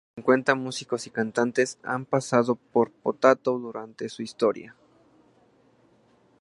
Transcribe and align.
Más 0.09 0.15
de 0.15 0.21
cincuenta 0.23 0.55
músicos 0.55 1.05
y 1.05 1.11
cantantes 1.11 1.77
han 1.83 2.05
pasado 2.05 2.55
por 2.55 2.89
Potato 2.91 3.59
durante 3.59 4.09
su 4.09 4.23
historia. 4.23 4.75